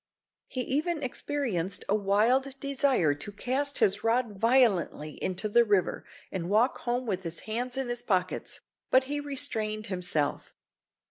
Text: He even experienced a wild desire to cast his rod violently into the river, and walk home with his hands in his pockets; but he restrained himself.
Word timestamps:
He 0.47 0.61
even 0.61 1.03
experienced 1.03 1.85
a 1.87 1.93
wild 1.93 2.59
desire 2.59 3.13
to 3.13 3.31
cast 3.31 3.77
his 3.77 4.03
rod 4.03 4.39
violently 4.39 5.19
into 5.23 5.47
the 5.47 5.63
river, 5.63 6.07
and 6.31 6.49
walk 6.49 6.79
home 6.79 7.05
with 7.05 7.21
his 7.21 7.41
hands 7.41 7.77
in 7.77 7.87
his 7.87 8.01
pockets; 8.01 8.61
but 8.89 9.03
he 9.03 9.19
restrained 9.19 9.85
himself. 9.93 10.55